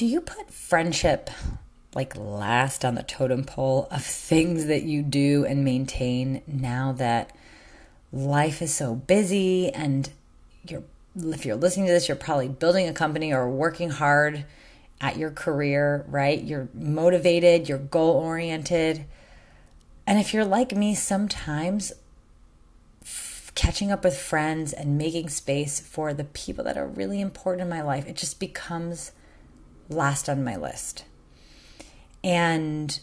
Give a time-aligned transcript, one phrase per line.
[0.00, 1.28] do you put friendship
[1.94, 7.30] like last on the totem pole of things that you do and maintain now that
[8.10, 10.08] life is so busy and
[10.66, 10.82] you're
[11.14, 14.46] if you're listening to this you're probably building a company or working hard
[15.02, 16.42] at your career, right?
[16.42, 19.04] You're motivated, you're goal oriented.
[20.06, 21.92] And if you're like me, sometimes
[23.54, 27.68] catching up with friends and making space for the people that are really important in
[27.68, 29.12] my life, it just becomes
[29.90, 31.04] last on my list.
[32.24, 32.98] And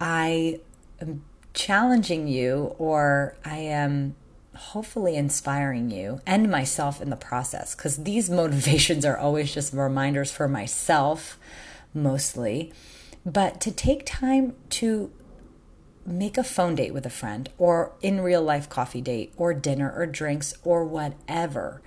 [0.00, 0.60] I
[1.00, 4.14] am challenging you, or I am
[4.58, 10.32] hopefully inspiring you and myself in the process because these motivations are always just reminders
[10.32, 11.38] for myself
[11.94, 12.72] mostly
[13.24, 15.10] but to take time to
[16.04, 19.92] make a phone date with a friend or in real life coffee date or dinner
[19.94, 21.80] or drinks or whatever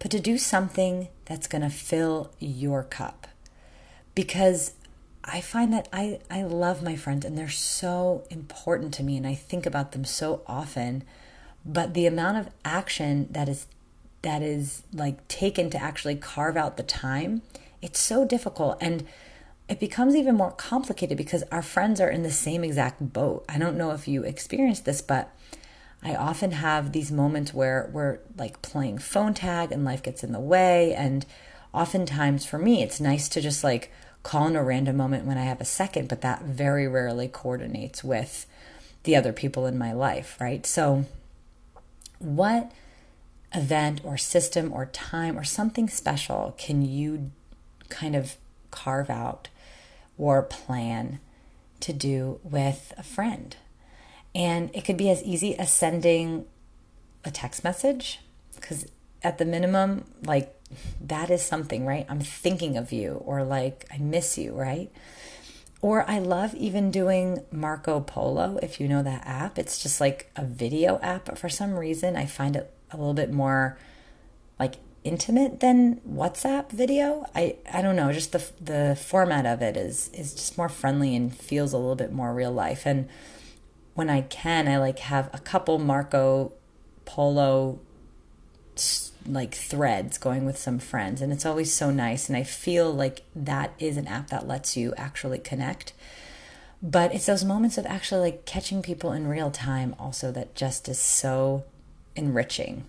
[0.00, 3.28] but to do something that's going to fill your cup
[4.20, 4.74] because
[5.24, 9.26] I find that I, I love my friends and they're so important to me and
[9.26, 11.04] I think about them so often
[11.64, 13.66] but the amount of action that is
[14.20, 17.40] that is like taken to actually carve out the time
[17.80, 19.06] it's so difficult and
[19.70, 23.46] it becomes even more complicated because our friends are in the same exact boat.
[23.48, 25.34] I don't know if you experienced this but
[26.02, 30.32] i often have these moments where we're like playing phone tag and life gets in
[30.32, 31.24] the way and
[31.72, 33.90] oftentimes for me it's nice to just like
[34.22, 38.04] call in a random moment when i have a second but that very rarely coordinates
[38.04, 38.46] with
[39.04, 41.04] the other people in my life right so
[42.18, 42.70] what
[43.54, 47.30] event or system or time or something special can you
[47.88, 48.36] kind of
[48.70, 49.48] carve out
[50.16, 51.18] or plan
[51.80, 53.56] to do with a friend?
[54.34, 56.44] And it could be as easy as sending
[57.24, 58.20] a text message,
[58.54, 58.86] because
[59.22, 60.54] at the minimum, like
[61.00, 62.06] that is something, right?
[62.08, 64.90] I'm thinking of you, or like I miss you, right?
[65.82, 69.58] Or I love even doing Marco Polo, if you know that app.
[69.58, 73.14] It's just like a video app, but for some reason I find it a little
[73.14, 73.78] bit more
[74.58, 77.24] like intimate than WhatsApp video.
[77.34, 81.16] I, I don't know, just the the format of it is is just more friendly
[81.16, 82.86] and feels a little bit more real life.
[82.86, 83.08] And
[83.94, 86.52] when I can, I like have a couple Marco
[87.06, 87.80] Polo
[89.26, 93.22] like threads going with some friends and it's always so nice and i feel like
[93.36, 95.92] that is an app that lets you actually connect.
[96.82, 100.88] But it's those moments of actually like catching people in real time also that just
[100.88, 101.64] is so
[102.16, 102.84] enriching.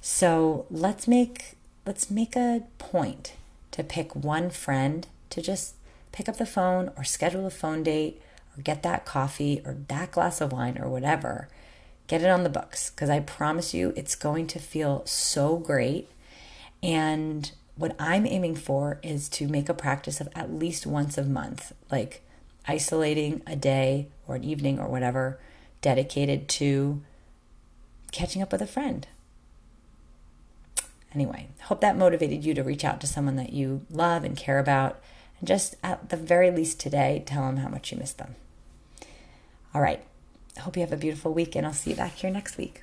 [0.00, 3.34] So let's make let's make a point
[3.72, 5.74] to pick one friend to just
[6.12, 8.20] pick up the phone or schedule a phone date
[8.56, 11.48] or get that coffee or that glass of wine or whatever
[12.06, 16.08] Get it on the books because I promise you it's going to feel so great.
[16.82, 21.24] And what I'm aiming for is to make a practice of at least once a
[21.24, 22.22] month, like
[22.68, 25.38] isolating a day or an evening or whatever
[25.82, 27.02] dedicated to
[28.12, 29.06] catching up with a friend.
[31.14, 34.58] Anyway, hope that motivated you to reach out to someone that you love and care
[34.58, 35.00] about.
[35.38, 38.36] And just at the very least today, tell them how much you miss them.
[39.74, 40.04] All right.
[40.56, 42.80] I hope you have a beautiful week, and I'll see you back here next week.